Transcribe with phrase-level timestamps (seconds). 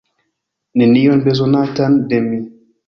[0.81, 2.45] Nenion bezonatan de mi.